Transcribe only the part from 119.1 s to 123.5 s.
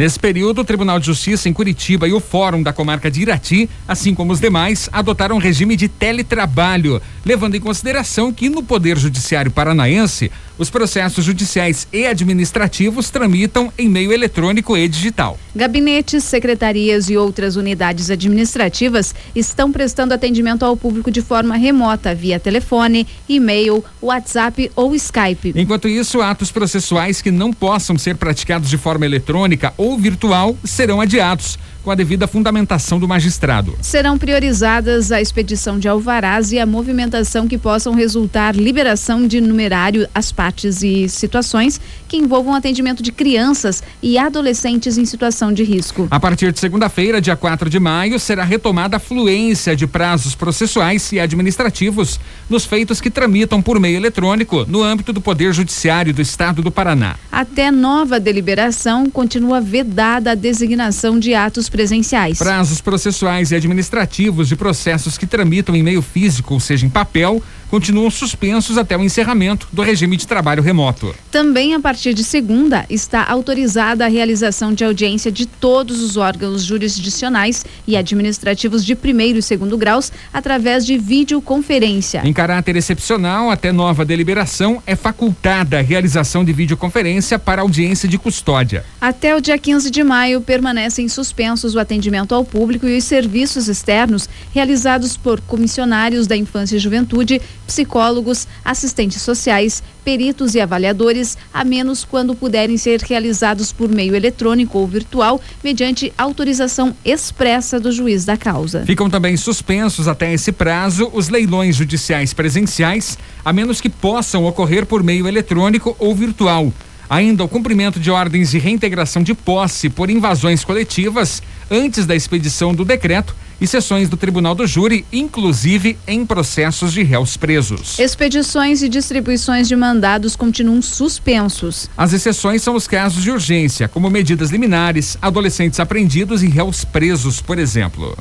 de posse por invasões coletivas antes da expedição do decreto